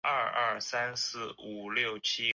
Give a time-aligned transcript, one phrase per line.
[0.01, 0.01] 有资料才有
[0.95, 1.19] 资
[1.75, 2.23] 料科学